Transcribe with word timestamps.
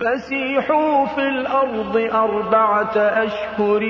فسيحوا 0.00 1.06
في 1.06 1.28
الأرض 1.28 1.96
أربعة 1.96 2.96
أشهر 2.96 3.84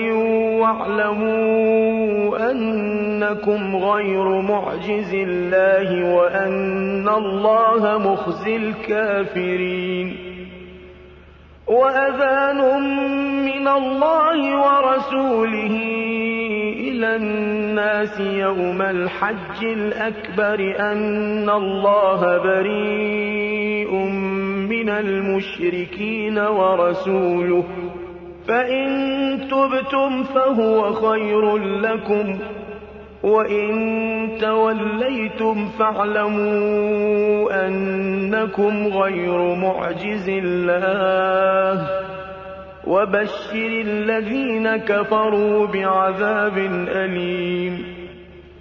واعلموا 0.63 2.51
أنكم 2.51 3.77
غير 3.77 4.41
معجز 4.41 5.15
الله 5.15 6.15
وأن 6.15 7.09
الله 7.09 7.99
مخزي 7.99 8.57
الكافرين 8.57 10.17
وأذان 11.67 12.61
من 13.45 13.69
الله 13.69 14.57
ورسوله 14.57 15.77
إلى 16.79 17.17
الناس 17.17 18.21
يوم 18.21 18.83
الحج 18.83 19.65
الأكبر 19.65 20.77
أن 20.79 21.51
الله 21.51 22.39
بريء 22.39 23.46
من 24.87 24.93
المشركين 24.93 26.39
ورسوله 26.39 27.65
فإن 28.49 28.87
تبتم 29.51 30.23
فهو 30.25 30.93
خير 30.93 31.57
لكم 31.57 32.39
وإن 33.23 33.73
توليتم 34.41 35.69
فاعلموا 35.79 37.67
أنكم 37.69 38.87
غير 38.87 39.55
معجز 39.55 40.29
الله 40.29 41.87
وبشر 42.87 43.83
الذين 43.85 44.77
كفروا 44.77 45.67
بعذاب 45.67 46.59
أليم 46.89 47.96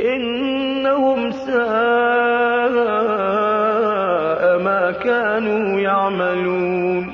إنهم 0.00 1.30
ساء 1.30 1.60
ما 4.58 4.92
كانوا 5.04 5.80
يعملون. 5.80 7.12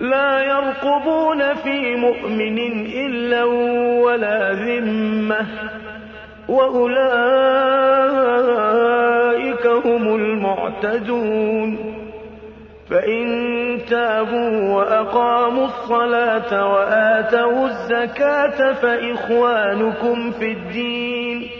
لا 0.00 0.42
يرقبون 0.42 1.54
في 1.54 1.96
مؤمن 1.96 2.58
إلا 2.86 3.44
ولا 4.04 4.52
ذمة 4.52 5.46
وأولئك 6.48 7.00
هم 9.66 10.14
المعتدون. 10.16 11.78
فإن 12.90 13.78
تابوا 13.90 14.74
وأقاموا 14.74 15.64
الصلاة 15.64 16.72
وآتوا 16.72 17.66
الزكاة 17.66 18.72
فإخوانكم 18.72 20.30
في 20.30 20.52
الدين. 20.52 21.59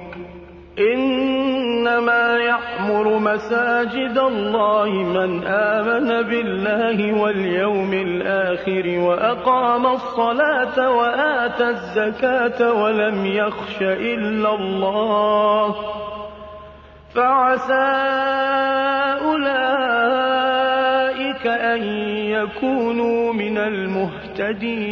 إنما 0.79 2.37
يعمر 2.37 3.17
مساجد 3.19 4.17
الله 4.17 4.89
من 4.89 5.43
آمن 5.47 6.21
بالله 6.29 7.21
واليوم 7.21 7.93
الآخر 7.93 8.99
وأقام 8.99 9.87
الصلاة 9.87 10.89
وآتى 10.89 11.69
الزكاة 11.69 12.73
ولم 12.73 13.25
يخش 13.25 13.81
إلا 13.81 14.55
الله 14.55 15.75
فعسى 17.15 17.91
أولئك 19.25 20.41
أن 21.47 21.83
يكونوا 22.17 23.33
من 23.33 23.57
المهتدين 23.57 24.91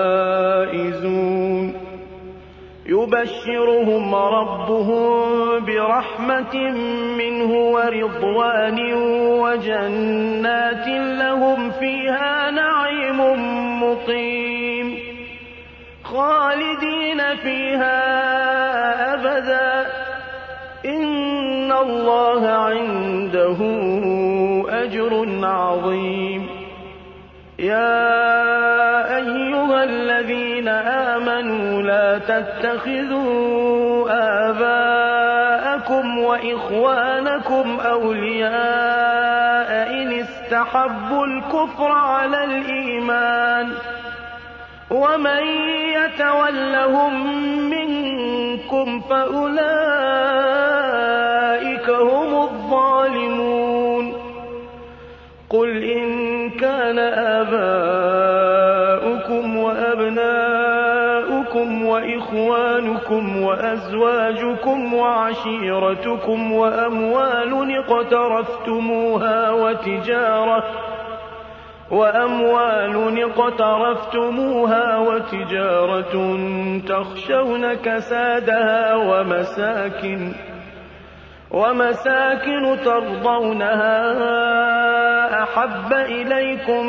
يبشرهم 3.01 4.15
ربهم 4.15 5.11
برحمة 5.65 6.55
منه 7.17 7.53
ورضوان 7.53 8.93
وجنات 9.41 10.87
لهم 10.87 11.71
فيها 11.71 12.51
نعيم 12.51 13.19
مقيم. 13.83 14.99
خالدين 16.03 17.35
فيها 17.35 18.01
أبدا. 19.13 19.91
إن 20.85 21.71
الله 21.71 22.47
عنده 22.47 23.57
أجر 24.69 25.45
عظيم. 25.45 26.50
يا 27.61 29.17
أيها 29.17 29.83
الذين 29.83 30.67
آمنوا 30.67 31.81
لا 31.81 32.17
تتخذوا 32.17 34.09
آباءكم 34.49 36.17
وإخوانكم 36.19 37.79
أولياء 37.79 38.51
إن 39.93 40.11
استحبوا 40.13 41.25
الكفر 41.25 41.91
على 41.91 42.43
الإيمان 42.43 43.73
ومن 44.91 45.43
يتولهم 45.95 47.13
منكم 47.69 49.01
فأولئك 49.01 49.71
هم 51.89 52.41
الظالمون 52.41 54.13
قل 55.49 55.83
إن 55.83 56.20
كان 56.81 56.99
آباؤكم 57.41 58.77
وأبناؤكم 59.57 60.89
وإخوانكم 61.85 63.41
وأزواجكم 63.41 64.93
وعشيرتكم 64.93 66.51
وأموال 66.51 67.77
اقترفتموها 67.77 69.51
وتجارة 69.51 70.63
وأموال 71.91 73.23
اقترفتموها 73.23 74.97
وتجارة 74.97 76.37
تخشون 76.87 77.73
كسادها 77.73 78.95
ومساكن 78.95 80.33
ومساكن 81.53 82.77
ترضونها 82.85 83.97
أحب 85.43 85.93
إليكم 85.93 86.85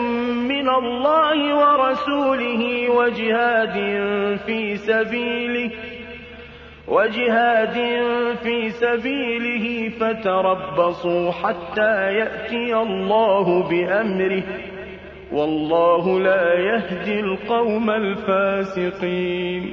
من 0.48 0.68
الله 0.68 1.54
ورسوله 1.56 2.90
وجهاد 2.90 3.76
في 4.46 4.76
سبيله 4.76 5.70
وجهاد 6.88 7.74
في 8.42 8.68
سبيله 8.70 9.88
فتربصوا 9.88 11.30
حتى 11.30 12.14
يأتي 12.14 12.76
الله 12.76 13.68
بأمره 13.68 14.42
والله 15.32 16.20
لا 16.20 16.54
يهدي 16.54 17.20
القوم 17.20 17.90
الفاسقين. 17.90 19.72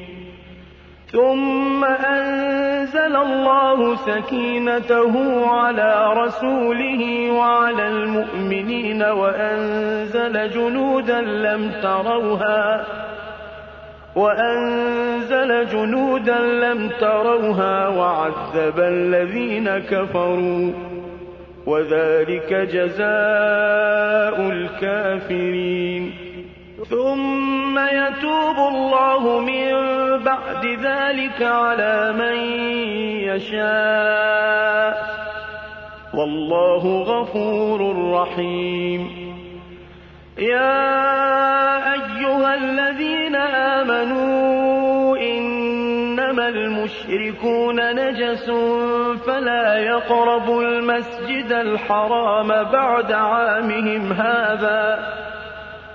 ثم 1.11 1.83
أنزل 1.85 3.15
الله 3.15 3.95
سكينته 3.95 5.45
على 5.49 6.13
رسوله 6.13 7.31
وعلى 7.31 7.87
المؤمنين 7.87 9.03
وأنزل 9.03 10.49
جنودا 10.49 11.21
لم 11.21 11.71
تروها 11.81 12.85
وأنزل 14.15 15.65
جنودا 15.67 16.39
لم 16.39 16.89
تروها 16.99 17.87
وعذب 17.87 18.79
الذين 18.79 19.69
كفروا 19.79 20.71
وذلك 21.65 22.53
جزاء 22.53 24.41
الكافرين 24.51 26.20
ثم 26.89 27.79
يتوب 27.79 28.57
الله 28.57 29.39
من 29.39 29.73
بعد 30.23 30.65
ذلك 30.65 31.41
على 31.41 32.13
من 32.17 32.35
يشاء. 33.29 34.97
والله 36.13 37.01
غفور 37.01 38.11
رحيم. 38.13 39.07
يا 40.37 41.93
أيها 41.93 42.55
الذين 42.55 43.35
آمنوا 43.35 45.17
إنما 45.17 46.47
المشركون 46.47 47.95
نجس 47.95 48.51
فلا 49.25 49.77
يقربوا 49.77 50.63
المسجد 50.63 51.51
الحرام 51.51 52.47
بعد 52.47 53.11
عامهم 53.11 54.13
هذا. 54.13 54.99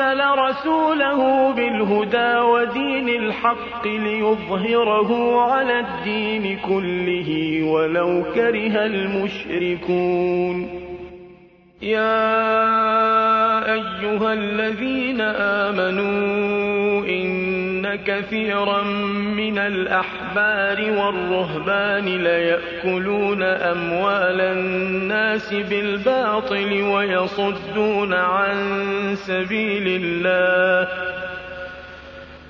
رسوله 0.00 1.52
بالهدى 1.52 2.38
ودين 2.38 3.08
الحق 3.08 3.86
ليظهره 3.86 5.40
على 5.40 5.80
الدين 5.80 6.58
كله 6.58 7.62
ولو 7.72 8.24
كره 8.34 8.86
المشركون. 8.86 10.56
يا 11.82 12.36
أيها 13.72 14.32
الذين 14.32 15.20
آمنوا 15.20 16.55
إن 16.55 16.55
كثيرا 18.06 18.82
من 19.36 19.58
الأحبار 19.58 20.90
والرهبان 20.90 22.04
ليأكلون 22.04 23.42
أموال 23.42 24.40
الناس 24.40 25.54
بالباطل 25.54 26.82
ويصدون 26.82 28.14
عن 28.14 28.56
سبيل 29.16 30.02
الله. 30.02 30.88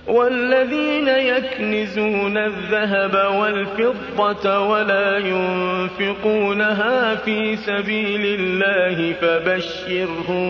والذين 0.06 1.08
يكنزون 1.08 2.36
الذهب 2.36 3.34
والفضة 3.34 4.60
ولا 4.60 5.18
ينفقونها 5.18 7.14
في 7.14 7.56
سبيل 7.56 8.40
الله 8.40 9.12
فبشرهم 9.12 10.46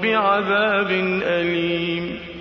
بعذاب 0.00 0.90
أليم. 1.22 2.31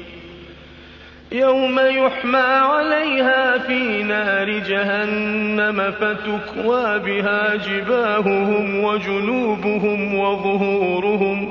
يوم 1.31 1.79
يحمى 1.79 2.38
عليها 2.39 3.57
في 3.57 4.03
نار 4.03 4.50
جهنم 4.50 5.91
فتكوى 5.91 7.00
بها 7.00 7.55
جباههم 7.55 8.83
وجنوبهم 8.83 10.15
وظهورهم. 10.15 11.50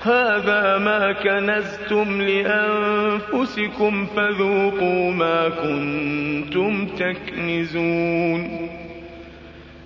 هذا 0.00 0.78
ما 0.78 1.12
كنزتم 1.12 2.22
لأنفسكم 2.22 4.06
فذوقوا 4.16 5.10
ما 5.10 5.48
كنتم 5.48 6.86
تكنزون. 6.86 8.68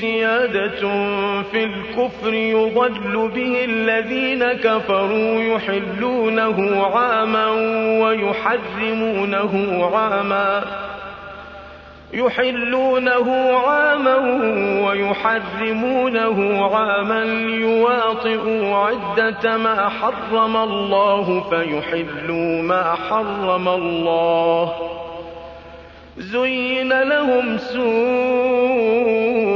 زيادة 0.00 0.80
في 1.42 1.64
الكفر 1.64 2.34
يضل 2.34 3.30
به 3.34 3.64
الذين 3.64 4.52
كفروا 4.52 5.40
يحلونه 5.40 6.86
عاما 6.86 7.46
ويحرمونه 8.02 9.84
عاما 9.94 10.64
يحلونه 12.12 13.52
عاما 13.52 14.16
ويحرمونه 14.86 16.64
عاما 16.76 17.24
ليواطئوا 17.24 18.76
عدة 18.76 19.56
ما 19.56 19.88
حرم 19.88 20.56
الله 20.56 21.40
فيحلوا 21.50 22.62
ما 22.62 22.94
حرم 22.94 23.68
الله 23.68 24.72
زين 26.18 27.02
لهم 27.02 27.58
سوء 27.58 29.55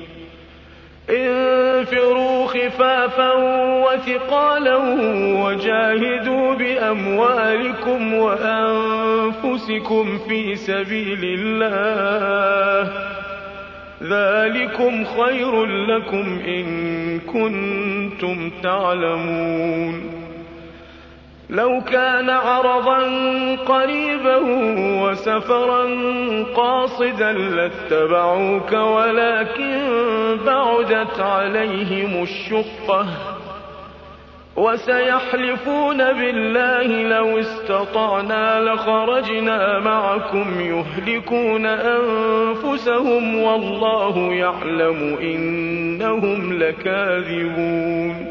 انفروا 1.11 2.47
خفافا 2.47 3.33
وثقالا 3.85 4.77
وجاهدوا 5.43 6.53
بأموالكم 6.53 8.13
وأنفسكم 8.13 10.17
في 10.17 10.55
سبيل 10.55 11.39
الله. 11.39 12.91
ذلكم 14.03 15.05
خير 15.05 15.65
لكم 15.65 16.39
إن 16.47 17.19
كنتم 17.19 18.51
تعلمون. 18.63 20.21
لو 21.49 21.81
كان 21.81 22.29
عرضا 22.29 22.99
قريبا 23.55 24.37
وسفرا 25.03 25.83
قاصدا 26.55 27.31
لاتبعوك 27.31 28.71
ولكن 28.71 29.81
بعدت 30.45 31.19
عليهم 31.19 32.23
الشقة 32.23 33.07
وسيحلفون 34.55 35.97
بالله 35.97 37.03
لو 37.17 37.39
استطعنا 37.39 38.59
لخرجنا 38.59 39.79
معكم 39.79 40.59
يهلكون 40.59 41.65
أنفسهم 41.65 43.43
والله 43.43 44.33
يعلم 44.33 45.17
إنهم 45.21 46.53
لكاذبون 46.53 48.30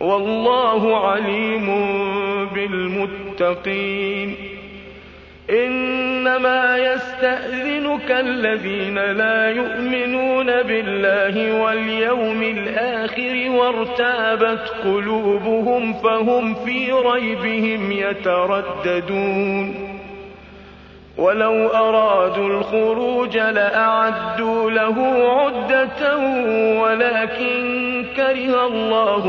والله 0.00 1.08
عليم 1.08 1.66
بالمتقين. 2.54 4.34
إنما 5.50 6.76
يستأذنك 6.76 8.10
الذين 8.10 8.98
لا 8.98 9.50
يؤمنون 9.50 10.46
بالله 10.46 11.62
واليوم 11.62 12.42
الآخر 12.42 13.50
وارتابت 13.50 14.72
قلوبهم 14.84 15.92
فهم 15.92 16.54
في 16.54 16.92
ريبهم 16.92 17.92
يترددون. 17.92 19.97
ولو 21.18 21.66
أرادوا 21.66 22.48
الخروج 22.48 23.38
لأعدوا 23.38 24.70
له 24.70 24.96
عدة 25.28 26.16
ولكن 26.82 28.04
كره 28.16 28.66
الله 28.66 29.24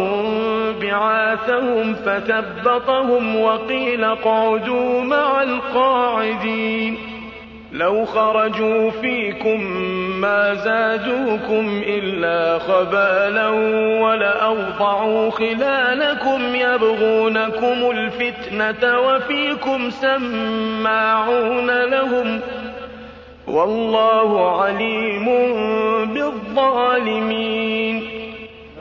بعاثهم 0.81 1.93
فثبطهم 1.93 3.41
وقيل 3.41 4.03
اقعدوا 4.03 5.01
مع 5.01 5.43
القاعدين. 5.43 6.97
لو 7.71 8.05
خرجوا 8.05 8.89
فيكم 8.89 9.61
ما 10.19 10.53
زادوكم 10.53 11.81
إلا 11.87 12.59
خبالا 12.59 13.47
ولأوضعوا 14.03 15.29
خلالكم 15.31 16.55
يبغونكم 16.55 17.91
الفتنة 17.91 18.99
وفيكم 18.99 19.89
سماعون 19.89 21.83
لهم 21.83 22.39
والله 23.47 24.61
عليم 24.61 25.25
بالظالمين 26.13 28.18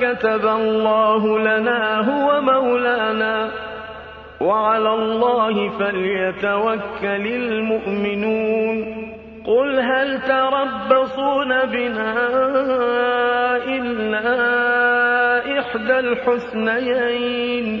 كتب 0.00 0.46
الله 0.46 1.38
لنا 1.38 2.00
هو 2.00 2.40
مولانا. 2.40 3.50
وعلى 4.40 4.94
الله 4.94 5.78
فليتوكل 5.78 7.26
المؤمنون. 7.26 9.04
قل 9.46 9.80
هل 9.80 10.20
تربصون 10.22 11.64
بنا 11.64 12.28
إلا 13.66 14.28
إحدى 15.60 15.98
الحسنيين؟ 15.98 17.80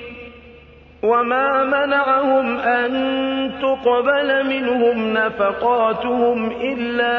وما 1.03 1.63
منعهم 1.63 2.59
أن 2.59 2.91
تقبل 3.61 4.45
منهم 4.47 5.13
نفقاتهم 5.13 6.51
إلا 6.61 7.13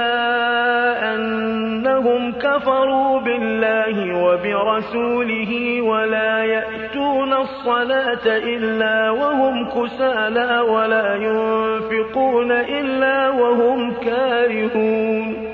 أنهم 1.14 2.32
كفروا 2.32 3.20
بالله 3.20 4.24
وبرسوله 4.24 5.82
ولا 5.82 6.44
يأتون 6.44 7.32
الصلاة 7.32 8.26
إلا 8.26 9.10
وهم 9.10 9.68
كسالى 9.68 10.60
ولا 10.60 11.14
ينفقون 11.14 12.52
إلا 12.52 13.30
وهم 13.30 13.94
كارهون 13.94 15.52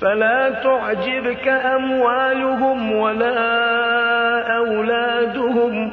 فلا 0.00 0.50
تعجبك 0.50 1.48
أموالهم 1.48 2.92
ولا 2.92 4.56
أولادهم 4.56 5.92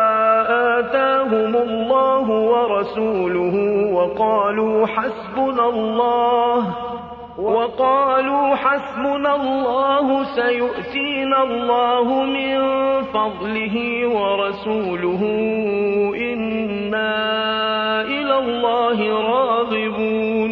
آتاهم 0.51 1.55
الله 1.55 2.29
ورسوله 2.29 3.55
وقالوا 3.93 4.87
حسبنا 4.87 5.65
الله 5.69 6.75
وقالوا 7.37 8.55
حسبنا 8.55 9.35
الله 9.35 10.23
سيؤتينا 10.23 11.43
الله 11.43 12.23
من 12.23 12.57
فضله 13.03 13.75
ورسوله 14.07 15.21
إنا 16.15 17.13
إلى 18.01 18.35
الله 18.39 18.97
راغبون. 19.31 20.51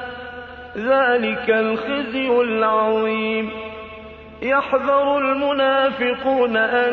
ذلك 0.77 1.49
الخزي 1.49 2.41
العظيم. 2.41 3.49
يحذر 4.41 5.17
المنافقون 5.17 6.57
أن 6.57 6.91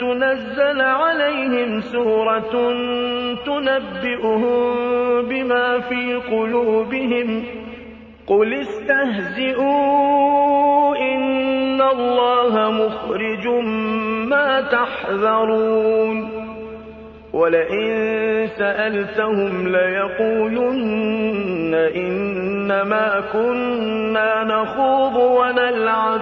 تنزل 0.00 0.80
عليهم 0.80 1.80
سورة 1.80 2.72
تنبئهم 3.46 4.74
بما 5.22 5.80
في 5.80 6.14
قلوبهم. 6.14 7.44
قل 8.26 8.54
استهزئوا 8.54 9.72
إن 10.96 11.82
الله 11.82 12.70
مخرج 12.70 13.48
ما 14.28 14.60
تحذرون. 14.60 16.42
ولئن 17.32 18.48
سألتهم 18.58 19.68
ليقولن 19.68 21.74
إنما 22.62 23.22
كنا 23.32 24.44
نخوض 24.44 25.16
ونلعب. 25.16 26.20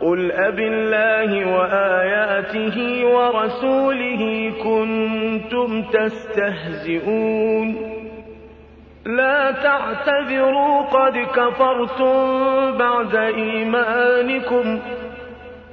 قل 0.00 0.32
أب 0.32 0.58
الله 0.58 1.56
وآياته 1.56 3.06
ورسوله 3.06 4.52
كنتم 4.62 5.82
تستهزئون. 5.82 7.76
لا 9.06 9.50
تعتذروا 9.50 10.82
قد 10.82 11.18
كفرتم 11.18 12.16
بعد 12.78 13.16
إيمانكم. 13.16 14.78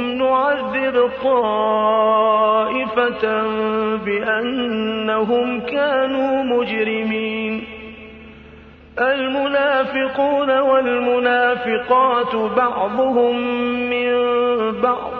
نعذب 0.00 1.10
طائفة 1.24 1.74
بأنهم 3.96 5.60
كانوا 5.60 6.42
مجرمين. 6.42 7.64
المنافقون 8.98 10.58
والمنافقات 10.60 12.36
بعضهم 12.36 13.36
من 13.90 14.14
بعض 14.80 15.10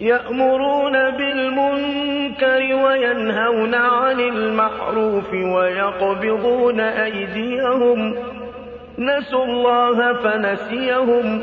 يأمرون 0.00 1.10
بالمنكر 1.10 2.60
وينهون 2.84 3.74
عن 3.74 4.20
المعروف 4.20 5.32
ويقبضون 5.32 6.80
أيديهم. 6.80 8.14
نسوا 8.98 9.44
الله 9.44 10.12
فنسيهم. 10.12 11.42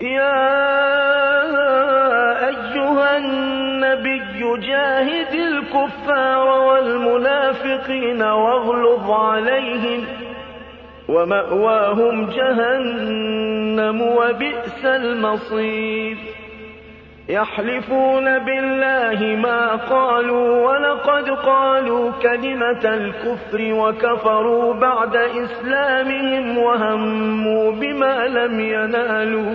يا 0.00 0.64
أيها 2.48 3.16
النبي 3.16 4.66
جاهد 4.66 5.34
الكفار 5.34 6.48
والمنافقين 6.48 8.22
واغلظ 8.22 9.10
عليهم 9.10 10.04
ومأواهم 11.08 12.26
جهنم 12.30 14.02
وبئس 14.02 14.84
المصير. 14.84 16.16
يحلفون 17.28 18.38
بالله 18.38 19.36
ما 19.36 19.76
قالوا 19.76 20.68
ولقد 20.68 21.30
قالوا 21.30 22.10
كلمة 22.22 22.84
الكفر 22.84 23.72
وكفروا 23.74 24.74
بعد 24.74 25.16
إسلامهم 25.16 26.58
وهموا 26.58 27.72
بما 27.72 28.26
لم 28.26 28.60
ينالوا. 28.60 29.54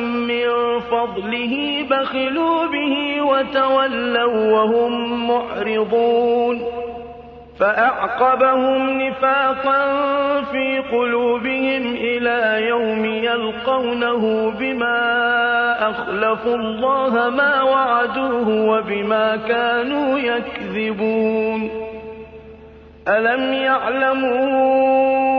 فضله 1.01 1.85
بخلوا 1.89 2.65
به 2.65 3.21
وتولوا 3.21 4.53
وهم 4.53 5.27
معرضون 5.27 6.61
فأعقبهم 7.59 9.01
نفاقا 9.01 9.81
في 10.41 10.79
قلوبهم 10.91 11.95
إلى 11.95 12.67
يوم 12.67 13.05
يلقونه 13.05 14.51
بما 14.59 15.89
أخلفوا 15.89 16.55
الله 16.55 17.29
ما 17.29 17.61
وعدوه 17.61 18.65
وبما 18.69 19.35
كانوا 19.35 20.19
يكذبون 20.19 21.91
أَلَمْ 23.07 23.53
يَعْلَمُوا 23.53 25.30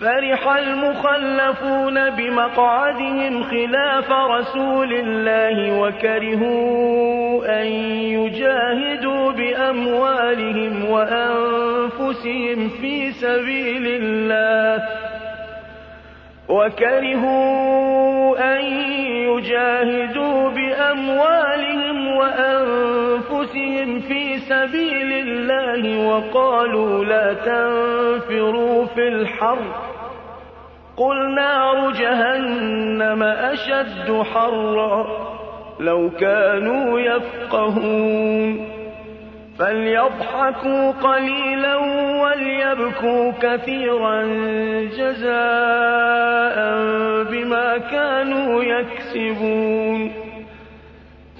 فَرِحَ 0.00 0.48
الْمُخَلَّفُونَ 0.48 2.10
بِمَقْعَدِهِمْ 2.10 3.42
خِلَافَ 3.42 4.10
رَسُولِ 4.12 4.92
اللَّهِ 4.92 5.78
وَكَرِهُوا 5.80 7.60
أَن 7.62 7.66
يُجَاهِدُوا 8.18 9.32
بِأَمْوَالِهِمْ 9.32 10.90
وَأَنفُسِهِمْ 10.90 12.68
فِي 12.68 13.10
سَبِيلِ 13.12 13.86
اللَّهِ 14.02 14.82
وَكَرِهُوا 16.48 17.74
أَن 18.54 18.62
يُجَاهِدُوا 19.30 20.50
بِأَمْوَالِهِمْ 20.50 21.93
وَأَنفُسِهِمْ 22.18 24.00
فِي 24.00 24.38
سَبِيلِ 24.38 25.12
اللَّهِ 25.12 26.08
وَقَالُوا 26.08 27.04
لَا 27.04 27.32
تَنفِرُوا 27.32 28.84
فِي 28.84 29.08
الْحَرِّ 29.08 29.56
ۗ. 29.56 29.94
قُلْ 30.96 31.34
نَارُ 31.34 31.90
جَهَنَّمَ 31.90 33.22
أَشَدُّ 33.22 34.22
حَرًّا 34.34 35.02
ۚ 35.04 35.06
لَّوْ 35.80 36.10
كَانُوا 36.20 37.00
يَفْقَهُونَ. 37.00 38.68
فَلْيَضْحَكُوا 39.58 40.90
قَلِيلًا 40.90 41.76
وَلْيَبْكُوا 42.22 43.32
كَثِيرًا 43.42 44.22
جَزَاءً 44.98 46.56
بِمَا 47.30 47.78
كَانُوا 47.78 48.64
يَكْسِبُونَ. 48.64 50.23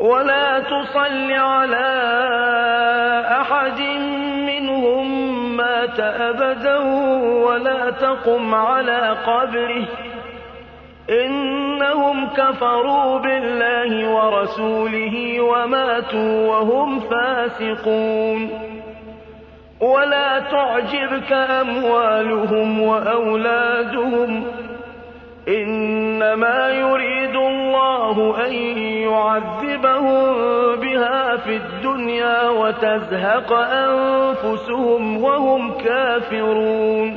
وَلَا 0.00 0.60
تُصَلِّ 0.60 1.32
عَلَىٰ 1.32 1.88
أَحَدٍ 3.40 3.80
مِّنْهُم 4.46 5.06
مَّاتَ 5.56 6.00
أَبَدًا 6.00 6.78
وَلَا 7.46 7.90
تَقُمْ 7.90 8.54
عَلَىٰ 8.54 9.16
قَبْرِهِ 9.26 9.84
ۖ. 9.84 9.88
إِنَّهُمْ 11.10 12.26
كَفَرُوا 12.28 13.18
بِاللَّهِ 13.18 14.08
وَرَسُولِهِ 14.14 15.40
وَمَاتُوا 15.40 16.48
وَهُمْ 16.50 17.00
فَاسِقُونَ. 17.00 18.50
وَلَا 19.80 20.38
تُعْجِبْكَ 20.38 21.32
أَمْوَالُهُمْ 21.32 22.82
وَأَوْلَادُهُمْ 22.82 24.44
ۚ 24.44 24.65
إِنَّمَا 25.48 26.68
يُرِيدُ 26.68 27.36
اللَّهُ 27.36 28.46
أَن 28.46 28.52
يُعَذِّبَهُم 29.06 30.24
بِهَا 30.76 31.36
فِي 31.36 31.56
الدُّنْيَا 31.56 32.48
وَتَزْهَقَ 32.48 33.52
أَنفُسُهُمْ 33.52 35.22
وَهُمْ 35.22 35.72
كَافِرُونَ. 35.78 37.16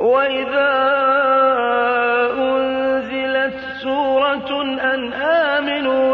وَإِذَا 0.00 0.74
أُنزِلَتْ 2.38 3.58
سُورَةٌ 3.82 4.50
أَنْ 4.94 5.12
آمِنُوا 5.12 6.13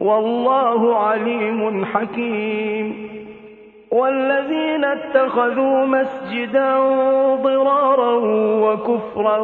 والله 0.00 0.96
عليم 0.96 1.84
حكيم. 1.84 3.10
والذين 3.90 4.84
اتخذوا 4.84 5.86
مسجدا 5.86 6.78
ضرارا 7.42 8.14
وكفرا 8.64 9.38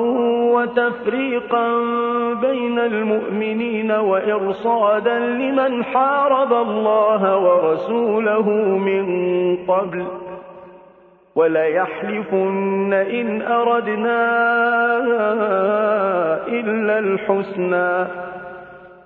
وتفريقا 0.55 1.69
بين 2.41 2.79
المؤمنين 2.79 3.91
وإرصادا 3.91 5.19
لمن 5.19 5.85
حارب 5.85 6.53
الله 6.53 7.39
ورسوله 7.39 8.51
من 8.79 9.07
قبل. 9.57 10.05
وليحلفن 11.37 12.93
إن 12.93 13.43
أردنا 13.43 14.19
إلا 16.49 16.99
الحسنى. 16.99 18.07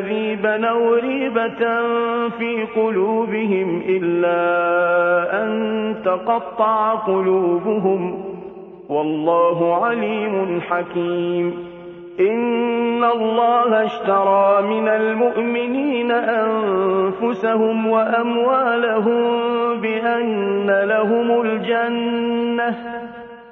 الذي 0.00 0.36
بنوا 0.36 0.96
ريبة 0.96 1.58
في 2.28 2.66
قلوبهم 2.76 3.82
إلا 3.88 4.32
أن 5.42 5.50
تقطع 6.04 6.94
قلوبهم 6.94 8.24
والله 8.88 9.84
عليم 9.84 10.60
حكيم. 10.60 11.70
إن 12.20 13.04
الله 13.04 13.84
اشترى 13.84 14.62
من 14.62 14.88
المؤمنين 14.88 16.10
أنفسهم 16.10 17.86
وأموالهم 17.86 19.20
بأن 19.80 20.70
لهم 20.84 21.40
الجنة 21.40 22.99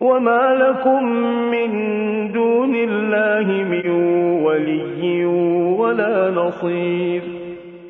وما 0.00 0.54
لكم 0.54 1.04
من 1.50 1.70
دون 2.32 2.74
الله 2.74 3.46
من 3.64 3.90
ولي 4.44 5.24
ولا 5.78 6.30
نصير 6.30 7.22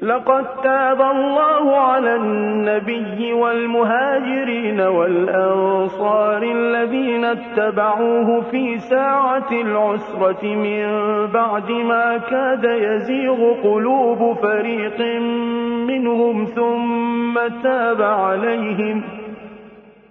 لقد 0.03 0.45
تاب 0.63 1.01
الله 1.01 1.77
على 1.77 2.17
النبي 2.17 3.33
والمهاجرين 3.33 4.81
والأنصار 4.81 6.43
الذين 6.43 7.25
اتبعوه 7.25 8.41
في 8.41 8.79
ساعة 8.79 9.51
العسرة 9.53 10.45
من 10.45 10.87
بعد 11.33 11.71
ما 11.71 12.17
كاد 12.17 12.65
يزيغ 12.65 13.55
قلوب 13.63 14.37
فريق 14.43 15.01
منهم 15.89 16.45
ثم 16.45 17.63
تاب 17.63 18.03
عليهم 18.03 19.24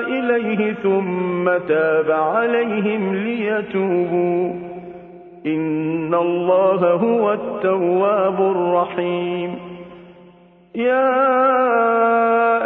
إليه 0.00 0.72
ثم 0.72 1.58
تاب 1.68 2.10
عليهم 2.10 3.14
ليتوبوا. 3.14 4.52
إن 5.46 6.14
الله 6.14 6.92
هو 6.92 7.32
التواب 7.32 8.40
الرحيم. 8.40 9.54
يا 10.74 11.32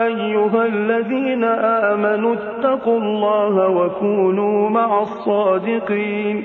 أيها 0.06 0.66
الذين 0.66 1.44
آمنوا 1.44 2.34
اتقوا 2.34 3.00
الله 3.00 3.68
وكونوا 3.68 4.70
مع 4.70 5.02
الصادقين. 5.02 6.44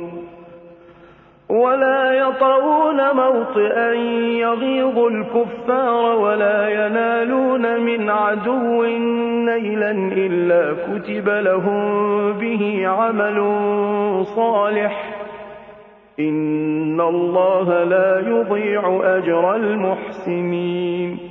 ولا 1.51 2.11
يطؤون 2.11 3.15
موطئا 3.15 3.91
يغيظ 4.39 4.99
الكفار 4.99 6.19
ولا 6.19 6.69
ينالون 6.69 7.79
من 7.79 8.09
عدو 8.09 8.83
نيلا 9.45 9.91
إلا 9.91 10.73
كتب 10.73 11.29
لهم 11.29 11.81
به 12.33 12.87
عمل 12.87 13.37
صالح. 14.35 15.13
إن 16.19 17.01
الله 17.01 17.83
لا 17.83 18.19
يضيع 18.19 19.01
أجر 19.03 19.55
المحسنين. 19.55 21.30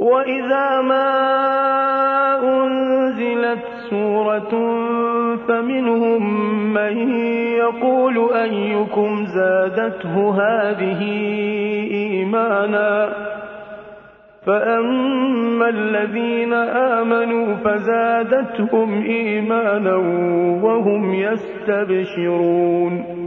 وإذا 0.00 0.80
ما 0.80 1.10
أنزلت 2.42 3.64
سورة 3.90 4.50
فمنهم 5.48 6.22
من 6.74 7.08
يقول 7.52 8.32
أيكم 8.34 9.24
زادته 9.26 10.14
هذه 10.42 11.02
إيمانا 11.90 13.12
فأما 14.46 15.68
الذين 15.68 16.52
آمنوا 16.52 17.54
فزادتهم 17.54 19.02
إيمانا 19.02 19.96
وهم 20.64 21.14
يستبشرون 21.14 23.19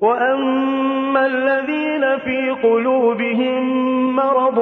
وأما 0.00 1.26
الذين 1.26 2.18
في 2.18 2.50
قلوبهم 2.62 3.62
مرض 4.16 4.58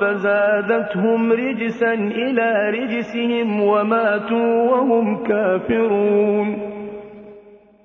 فزادتهم 0.00 1.32
رجسا 1.32 1.94
إلى 1.94 2.70
رجسهم 2.70 3.62
وماتوا 3.62 4.70
وهم 4.70 5.24
كافرون 5.24 6.74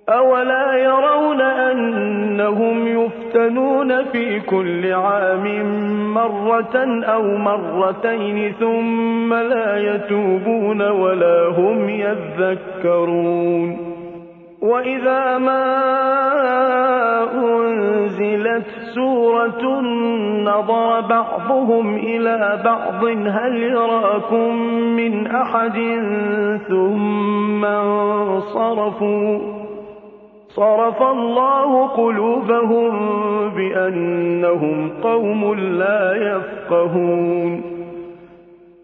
أولا 0.09 0.74
يرون 0.74 1.41
أنهم 1.41 2.88
يفتنون 2.88 4.03
في 4.03 4.39
كل 4.39 4.93
عام 4.93 5.63
مرة 6.13 7.03
أو 7.03 7.38
مرتين 7.38 8.53
ثم 8.59 9.34
لا 9.34 9.78
يتوبون 9.78 10.82
ولا 10.82 11.47
هم 11.47 11.89
يذكرون 11.89 13.88
وإذا 14.62 15.38
ما 15.38 15.66
أنزلت 17.34 18.66
سورة 18.95 19.82
نظر 20.43 21.01
بعضهم 21.01 21.95
إلى 21.95 22.62
بعض 22.66 23.03
هل 23.05 23.64
يراكم 23.64 24.55
من 24.95 25.28
أحد 25.28 25.78
ثم 26.68 27.66
انصرفوا 27.66 29.39
صرف 30.49 31.01
الله 31.01 31.88
قلوبهم 31.88 32.91
بأنهم 33.49 34.89
قوم 35.03 35.53
لا 35.53 36.16
يفقهون 36.16 37.78